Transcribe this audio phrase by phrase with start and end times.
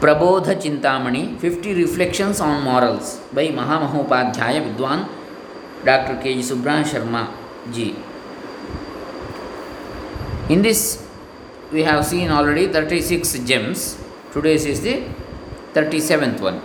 [0.00, 5.04] Prabodha Chintamani fifty reflections on morals by Mahamahopadhyaya Vidwan
[5.86, 7.22] doctor K G ಸುಬ್ರಹ Sharma
[7.72, 7.88] ji
[10.46, 10.80] In this,
[11.72, 13.78] we have seen already 36 gems.
[14.30, 14.94] Today's is the
[15.74, 16.58] 37th one.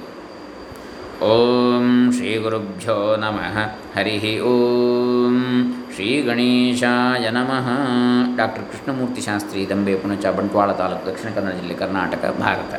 [1.28, 3.56] Om Shri ಗುರುಭ್ಯೋ ನಮಃ
[3.96, 4.14] ಹರಿ
[4.44, 5.38] ಓಂ
[5.96, 7.68] ಶ್ರೀ ಗಣೇಶಾಯ ನಮಃ
[8.38, 12.74] doctor Krishnamurthy Shastri Dambe Punacha Bantwal taluk Dakshina Kannada ಜಿಲ್ಲೆ Karnataka Bharat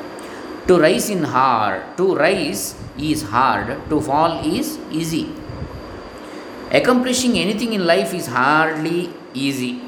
[0.68, 5.32] To rise in hard, to rise is hard, to fall is easy.
[6.72, 9.80] Accomplishing anything in life is hardly easy.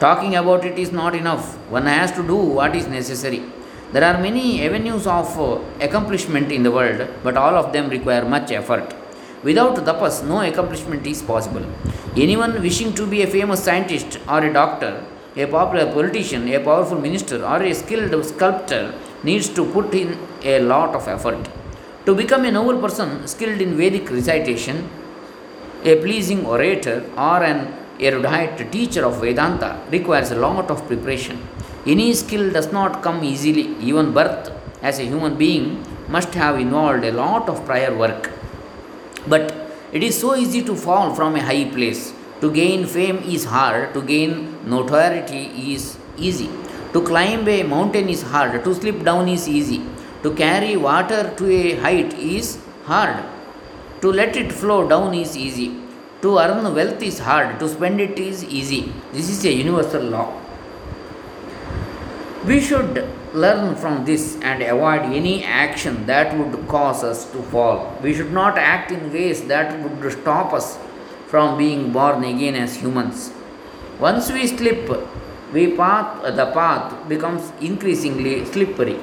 [0.00, 1.54] Talking about it is not enough.
[1.70, 3.44] One has to do what is necessary.
[3.92, 8.24] There are many avenues of uh, accomplishment in the world, but all of them require
[8.24, 8.92] much effort.
[9.44, 11.64] Without tapas, no accomplishment is possible.
[12.16, 15.04] Anyone wishing to be a famous scientist or a doctor,
[15.36, 20.58] a popular politician, a powerful minister, or a skilled sculptor needs to put in a
[20.72, 21.48] lot of effort
[22.06, 24.78] to become a noble person skilled in vedic recitation
[25.84, 27.60] a pleasing orator or an
[27.98, 31.36] erudite teacher of Vedanta requires a lot of preparation.
[31.86, 33.76] Any skill does not come easily.
[33.80, 38.30] Even birth as a human being must have involved a lot of prior work.
[39.26, 39.54] But
[39.92, 42.12] it is so easy to fall from a high place.
[42.40, 46.50] To gain fame is hard, to gain notoriety is easy.
[46.92, 49.82] To climb a mountain is hard, to slip down is easy.
[50.22, 53.24] To carry water to a height is hard.
[54.02, 55.80] To let it flow down is easy.
[56.20, 57.58] To earn wealth is hard.
[57.60, 58.92] To spend it is easy.
[59.12, 60.38] This is a universal law.
[62.44, 67.96] We should learn from this and avoid any action that would cause us to fall.
[68.02, 70.78] We should not act in ways that would stop us
[71.28, 73.32] from being born again as humans.
[73.98, 74.90] Once we slip,
[75.52, 78.98] we path, uh, the path becomes increasingly slippery.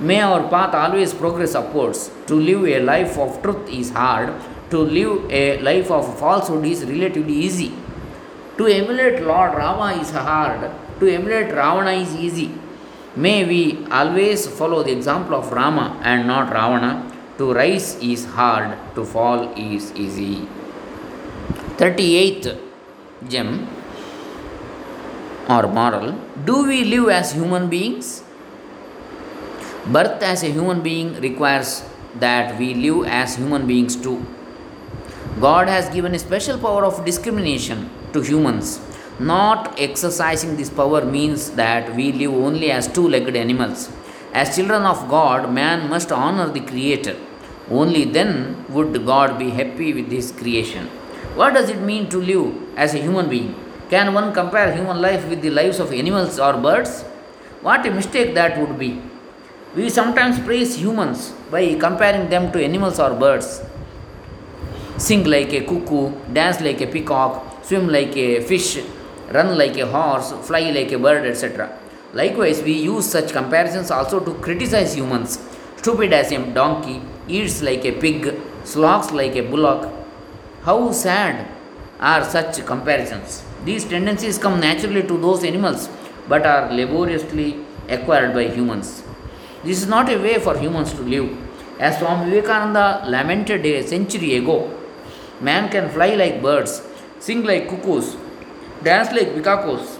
[0.00, 2.10] May our path always progress upwards.
[2.26, 4.32] To live a life of truth is hard,
[4.70, 7.72] to live a life of falsehood is relatively easy.
[8.58, 10.70] To emulate Lord Rama is hard,
[11.00, 12.52] to emulate Ravana is easy.
[13.16, 17.12] May we always follow the example of Rama and not Ravana.
[17.38, 20.48] To rise is hard, to fall is easy.
[21.78, 22.58] 38th
[23.28, 23.66] gem
[25.48, 26.08] or moral
[26.44, 28.22] Do we live as human beings?
[29.86, 31.82] Birth as a human being requires
[32.24, 34.18] that we live as human beings too.
[35.40, 38.80] God has given a special power of discrimination to humans.
[39.18, 43.90] Not exercising this power means that we live only as two legged animals.
[44.32, 47.16] As children of God, man must honor the Creator.
[47.70, 50.86] Only then would God be happy with his creation.
[51.34, 53.54] What does it mean to live as a human being?
[53.90, 57.02] Can one compare human life with the lives of animals or birds?
[57.62, 59.00] What a mistake that would be.
[59.74, 63.62] We sometimes praise humans by comparing them to animals or birds.
[64.98, 68.78] Sing like a cuckoo, dance like a peacock, swim like a fish,
[69.32, 71.70] run like a horse, fly like a bird, etc.
[72.12, 75.38] Likewise, we use such comparisons also to criticize humans.
[75.76, 78.34] Stupid as a donkey, eats like a pig,
[78.64, 79.90] slogs like a bullock.
[80.64, 81.46] How sad
[82.00, 83.44] are such comparisons?
[83.64, 85.88] These tendencies come naturally to those animals
[86.28, 87.56] but are laboriously
[87.88, 89.02] acquired by humans.
[89.64, 91.36] This is not a way for humans to live.
[91.80, 94.70] As Swami Vivekananda lamented a century ago,
[95.40, 96.82] man can fly like birds,
[97.18, 98.16] sing like cuckoos,
[98.82, 99.98] dance like peacocks,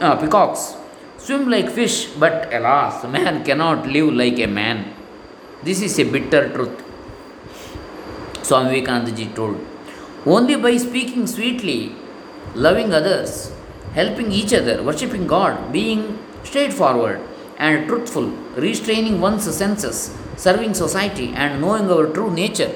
[0.00, 0.76] uh, peacocks,
[1.16, 4.94] swim like fish, but alas, man cannot live like a man.
[5.62, 6.84] This is a bitter truth.
[8.42, 9.58] Swami Vivekananda ji told.
[10.26, 11.94] Only by speaking sweetly,
[12.54, 13.52] loving others,
[13.92, 17.20] helping each other, worshipping God, being straightforward
[17.58, 22.74] and truthful, restraining one's senses, serving society, and knowing our true nature,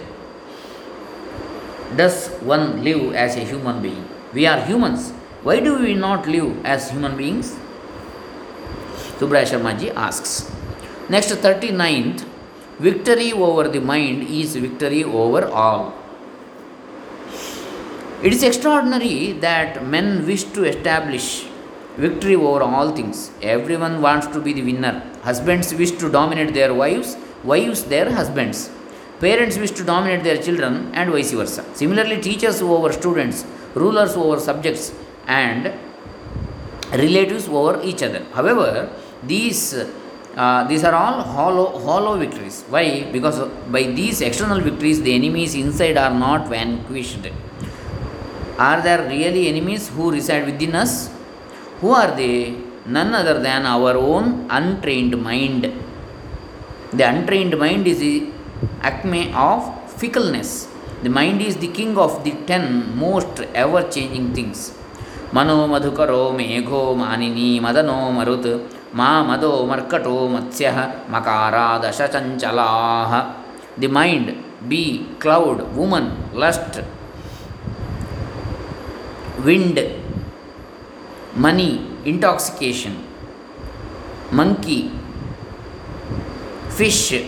[1.97, 4.09] does one live as a human being.
[4.32, 5.11] We are humans.
[5.43, 7.55] Why do we not live as human beings?
[9.19, 10.50] Subraya Sharma ji asks.
[11.08, 12.25] Next, 39th
[12.79, 15.94] Victory over the mind is victory over all.
[18.26, 21.44] It is extraordinary that men wish to establish
[21.96, 23.32] victory over all things.
[23.42, 25.02] Everyone wants to be the winner.
[25.22, 28.70] Husbands wish to dominate their wives, wives their husbands.
[29.19, 31.64] Parents wish to dominate their children, and vice versa.
[31.74, 34.92] Similarly, teachers over students, rulers over subjects,
[35.26, 35.72] and
[36.92, 38.22] relatives over each other.
[38.32, 38.88] However,
[39.24, 39.74] these
[40.36, 42.64] uh, these are all hollow, hollow victories.
[42.69, 43.02] Why?
[43.10, 47.26] Because by these external victories, the enemies inside are not vanquished.
[48.62, 51.09] Are there really enemies who reside within us?
[51.81, 52.38] Who are they?
[52.88, 55.63] none other than our own untrained mind.
[56.94, 58.15] The untrained mind is the
[58.81, 59.59] acme of
[59.92, 60.51] fickleness.
[61.04, 64.59] The mind is the king of the ten most ever changing things.
[65.36, 68.51] ಮನೋ ಮಧುಕರೋ ಮೇಘೋ ಮಾನಿನಿ ಮದನೋ ಮರುತ್
[69.00, 70.68] ಮಾ ಮದೋ ಮರ್ಕಟೋ ಮತ್ಸ್ಯ
[71.13, 72.68] ಮಕಾರಾದಶ ಚಂಚಲಾ
[73.81, 74.30] the mind
[74.69, 74.83] B
[75.24, 76.09] cloud woman
[76.44, 76.77] lust
[79.38, 79.81] wind,
[81.34, 83.05] money, intoxication,
[84.31, 84.90] monkey,
[86.70, 87.25] fish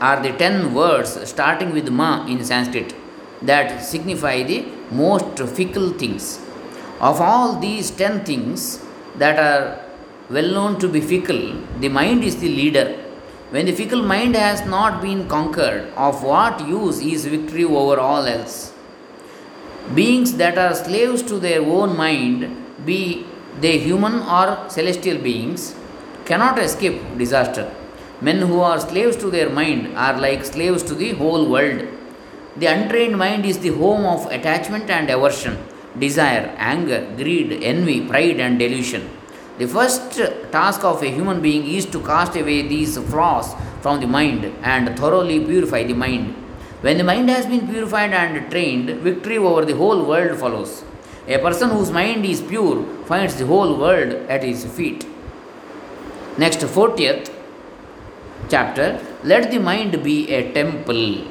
[0.00, 2.94] are the ten words starting with ma in Sanskrit
[3.42, 6.40] that signify the most fickle things.
[7.00, 8.80] Of all these ten things
[9.16, 9.80] that are
[10.30, 13.00] well known to be fickle, the mind is the leader.
[13.50, 18.26] When the fickle mind has not been conquered, of what use is victory over all
[18.26, 18.73] else?
[19.94, 23.26] Beings that are slaves to their own mind, be
[23.60, 25.74] they human or celestial beings,
[26.24, 27.72] cannot escape disaster.
[28.20, 31.86] Men who are slaves to their mind are like slaves to the whole world.
[32.56, 35.58] The untrained mind is the home of attachment and aversion,
[35.98, 39.08] desire, anger, greed, envy, pride, and delusion.
[39.58, 40.20] The first
[40.50, 44.98] task of a human being is to cast away these flaws from the mind and
[44.98, 46.34] thoroughly purify the mind.
[46.84, 50.84] When the mind has been purified and trained, victory over the whole world follows.
[51.26, 55.06] A person whose mind is pure finds the whole world at his feet.
[56.36, 57.30] Next, 40th
[58.50, 61.24] chapter Let the mind be a temple.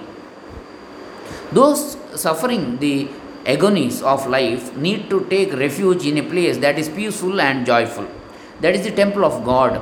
[1.52, 3.10] Those suffering the
[3.46, 8.08] agonies of life need to take refuge in a place that is peaceful and joyful.
[8.62, 9.78] That is the temple of God,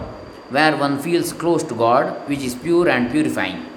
[0.50, 3.68] where one feels close to God, which is pure and purifying.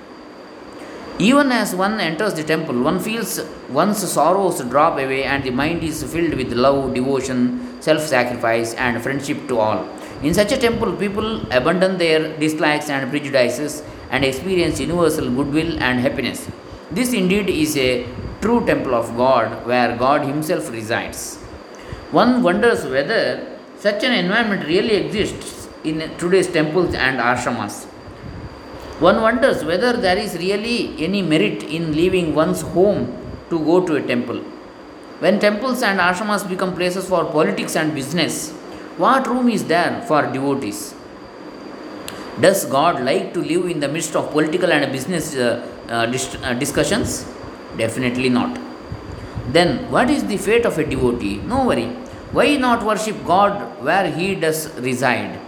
[1.19, 5.85] Even as one enters the temple, one feels one's sorrows drop away and the mind
[5.85, 9.89] is filled with love, devotion, self sacrifice, and friendship to all.
[10.25, 16.01] In such a temple, people abandon their dislikes and prejudices and experience universal goodwill and
[16.01, 16.49] happiness.
[16.91, 18.07] This indeed is a
[18.41, 21.37] true temple of God where God Himself resides.
[22.11, 27.87] One wonders whether such an environment really exists in today's temples and ashramas.
[29.01, 33.17] One wonders whether there is really any merit in leaving one's home
[33.51, 34.39] to go to a temple.
[35.19, 38.53] When temples and ashramas become places for politics and business,
[38.97, 40.95] what room is there for devotees?
[42.41, 46.37] Does God like to live in the midst of political and business uh, uh, dis-
[46.43, 47.25] uh, discussions?
[47.77, 48.61] Definitely not.
[49.49, 51.37] Then, what is the fate of a devotee?
[51.37, 51.87] No worry.
[52.33, 55.39] Why not worship God where He does reside?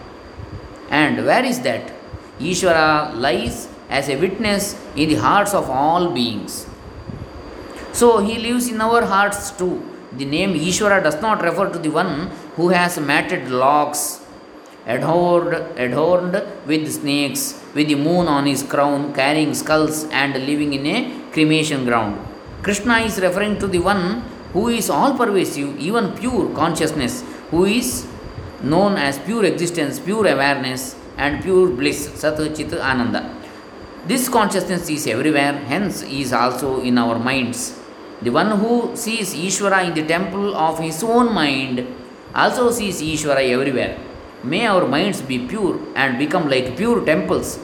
[0.91, 1.96] And where is that?
[2.41, 6.67] Ishvara lies as a witness in the hearts of all beings.
[7.93, 9.83] So he lives in our hearts too.
[10.13, 14.21] The name Ishvara does not refer to the one who has matted locks,
[14.87, 20.87] adorned, adorned with snakes, with the moon on his crown, carrying skulls, and living in
[20.87, 22.19] a cremation ground.
[22.63, 24.23] Krishna is referring to the one
[24.53, 28.07] who is all pervasive, even pure consciousness, who is
[28.63, 33.35] known as pure existence, pure awareness, and pure bliss, Sat Chit Ananda.
[34.07, 37.79] This consciousness is everywhere, hence, is also in our minds.
[38.23, 41.87] The one who sees Ishvara in the temple of his own mind
[42.35, 43.99] also sees Ishvara everywhere.
[44.45, 47.57] May our minds be pure and become like pure temples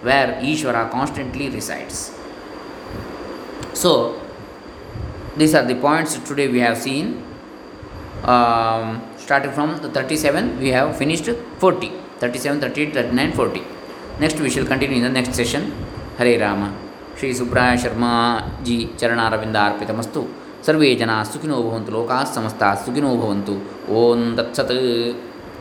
[0.00, 2.12] where Ishvara constantly resides.
[3.74, 4.20] So,
[5.36, 7.22] these are the points today we have seen.
[8.24, 11.28] Um, starting from the 37, we have finished
[11.58, 12.01] 40.
[12.22, 13.62] Thirty seven thirty eight thirty nine forty
[14.20, 15.66] next we shall continue in the next session
[16.18, 16.62] Hare Rama
[17.18, 18.12] Shri Subraya Sharma
[18.62, 20.20] ji ಚರಣಾರವಿಂದ ಅರ್ಪಿತಮಸ್ತು
[20.66, 23.54] ಸರ್ವೇ ಜನ ಸುಖಿನೋ ಭವಂತು ಲೋಕಾಸ್ ಸಮಸ್ತ ಸುಖಿನೋ ಭವಂತು
[23.94, 24.74] ಓಂ ತತ್ಸತ್